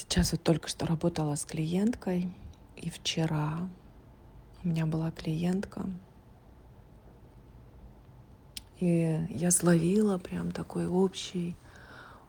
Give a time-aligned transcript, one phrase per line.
[0.00, 2.32] Сейчас вот только что работала с клиенткой,
[2.74, 3.68] и вчера
[4.64, 5.84] у меня была клиентка,
[8.78, 11.54] и я словила прям такой общий,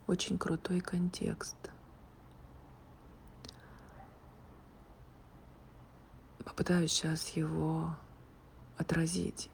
[0.05, 1.55] очень крутой контекст.
[6.44, 7.96] Попытаюсь сейчас его
[8.78, 9.49] отразить.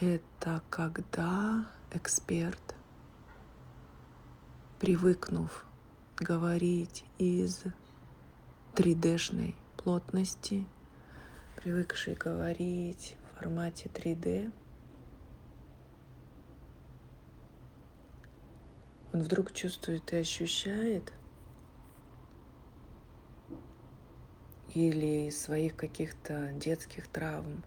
[0.00, 2.76] Это когда эксперт
[4.78, 5.64] привыкнув
[6.16, 7.62] говорить из
[8.74, 10.66] 3D-шной плотности,
[11.56, 14.52] привыкший говорить в формате 3D,
[19.12, 21.12] он вдруг чувствует и ощущает
[24.74, 27.62] или из своих каких-то детских травм,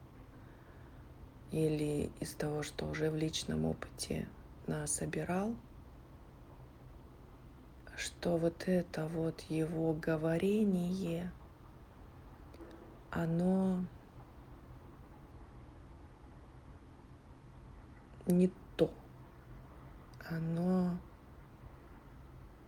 [1.51, 4.27] или из того, что уже в личном опыте
[4.67, 5.55] нас собирал–
[7.97, 11.31] что вот это вот его говорение,
[13.09, 13.83] оно
[18.27, 18.91] не то.
[20.29, 20.99] Оно,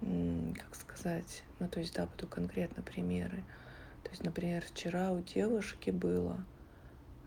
[0.01, 3.43] как сказать, ну то есть, да, буду конкретно примеры.
[4.03, 6.43] То есть, например, вчера у девушки было,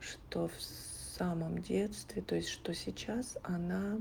[0.01, 3.99] что в самом детстве, то есть, что сейчас она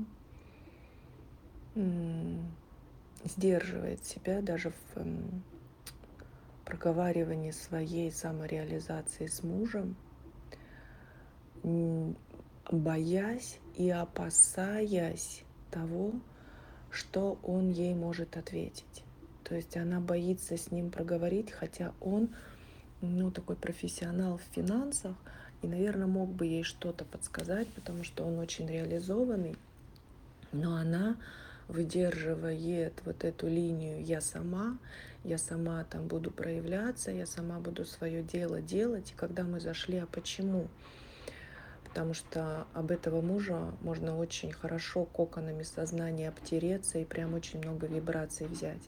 [3.24, 5.42] сдерживает себя даже в эм,
[6.64, 9.96] проговаривании своей самореализации с мужем,
[12.70, 16.12] боясь и опасаясь того,
[16.90, 19.04] что он ей может ответить.
[19.44, 22.30] То есть она боится с ним проговорить, хотя он,
[23.00, 25.16] ну, такой профессионал в финансах,
[25.62, 29.56] и, наверное, мог бы ей что-то подсказать, потому что он очень реализованный,
[30.52, 31.16] но она
[31.72, 34.78] выдерживает вот эту линию «я сама»,
[35.24, 39.12] я сама там буду проявляться, я сама буду свое дело делать.
[39.12, 40.68] И когда мы зашли, а почему?
[41.84, 47.86] Потому что об этого мужа можно очень хорошо коконами сознания обтереться и прям очень много
[47.86, 48.82] вибраций взять.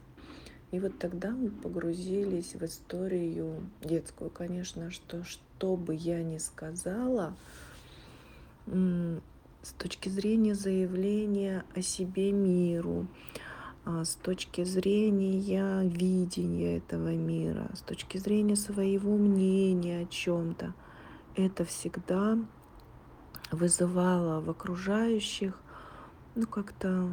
[0.71, 7.33] И вот тогда мы погрузились в историю детскую, конечно, что что бы я ни сказала,
[9.65, 13.07] с точки зрения заявления о себе миру,
[13.83, 20.75] а, с точки зрения видения этого мира, с точки зрения своего мнения о чем-то,
[21.35, 22.37] это всегда
[23.51, 25.59] вызывало в окружающих
[26.35, 27.09] ну как-то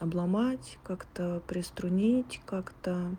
[0.00, 3.16] обломать, как-то приструнить, как-то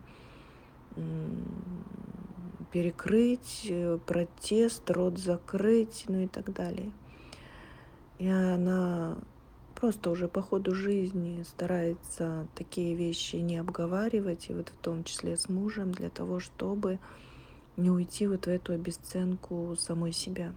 [2.72, 6.92] перекрыть, э, протест, рот закрыть, ну и так далее.
[8.22, 9.18] И она
[9.74, 15.36] просто уже по ходу жизни старается такие вещи не обговаривать, и вот в том числе
[15.36, 17.00] с мужем, для того, чтобы
[17.78, 20.54] не уйти вот в эту обесценку самой себя.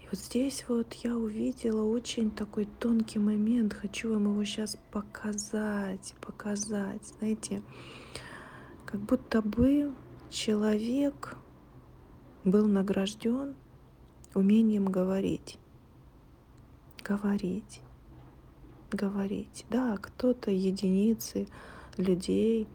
[0.00, 6.14] И вот здесь вот я увидела очень такой тонкий момент, хочу вам его сейчас показать,
[6.20, 7.04] показать.
[7.18, 7.60] Знаете,
[8.86, 9.92] как будто бы
[10.30, 11.36] человек
[12.44, 13.56] был награжден
[14.34, 15.58] умением говорить.
[17.02, 17.80] Говорить.
[18.90, 19.64] Говорить.
[19.70, 21.48] Да, кто-то, единицы
[21.96, 22.68] людей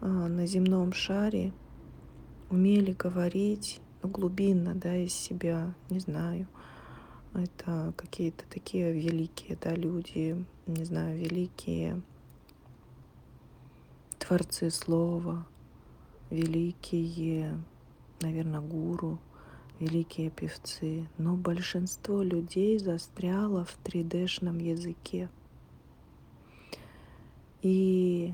[0.00, 1.52] э, на земном шаре
[2.50, 6.46] умели говорить ну, глубинно, да, из себя, не знаю.
[7.34, 12.02] Это какие-то такие великие, да, люди, не знаю, великие
[14.18, 15.46] творцы слова,
[16.30, 17.58] великие,
[18.20, 19.18] наверное, гуру–
[19.82, 25.28] великие певцы, но большинство людей застряло в 3D-шном языке.
[27.62, 28.32] И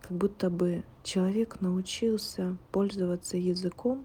[0.00, 4.04] как будто бы человек научился пользоваться языком,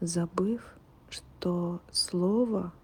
[0.00, 0.76] забыв,
[1.08, 2.74] что слово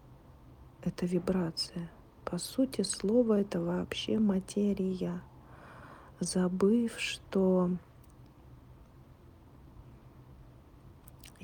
[0.82, 1.90] —это вибрация.
[2.26, 5.22] По сути, слово— это вообще материя.
[6.20, 7.70] Забыв, что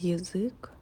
[0.03, 0.73] язык,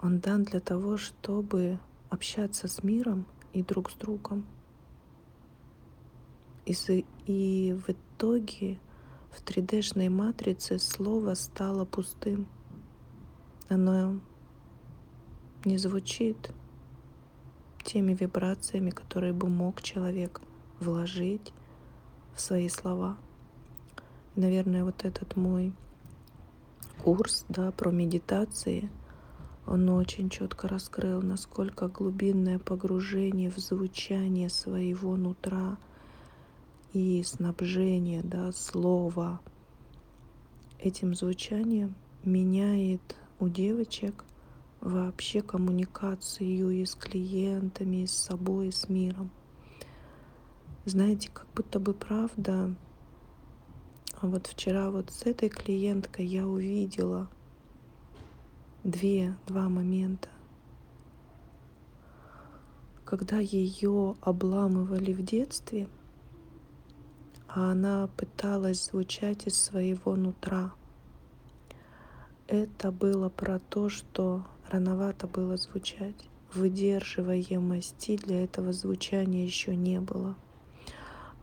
[0.00, 1.78] он дан для того, чтобы
[2.10, 4.46] общаться с миром и друг с другом.
[6.64, 6.74] И,
[7.26, 8.78] и в итоге
[9.30, 12.46] в 3D-шной матрице слово стало пустым.
[13.68, 14.20] Оно
[15.64, 16.50] не звучит
[17.84, 20.40] теми вибрациями, которые бы мог человек
[20.80, 21.52] вложить
[22.34, 23.16] в свои слова.
[24.34, 25.72] наверное, вот этот мой
[27.06, 28.90] курс да, про медитации,
[29.64, 35.78] Он очень четко раскрыл, насколько глубинное погружение в звучание своего нутра
[36.92, 39.38] и снабжение да, слова
[40.80, 41.94] этим звучанием
[42.24, 44.24] меняет у девочек
[44.80, 49.30] вообще коммуникацию и с клиентами, и с собой, и с миром.
[50.86, 52.74] Знаете, как будто бы правда,
[54.18, 57.28] а вот вчера вот с этой клиенткой я увидела
[58.82, 60.28] две, два момента.
[63.04, 65.88] Когда ее обламывали в детстве,
[67.46, 70.72] а она пыталась звучать из своего нутра.
[72.48, 76.28] Это было про то, что рановато было звучать.
[76.54, 80.36] Выдерживаемости для этого звучания еще не было.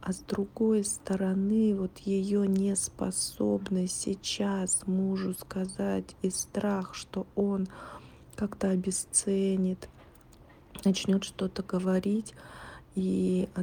[0.05, 7.69] А с другой стороны, вот ее неспособность сейчас мужу сказать и страх, что он
[8.35, 9.87] как-то обесценит,
[10.83, 12.33] начнет что-то говорить,
[12.95, 13.61] и она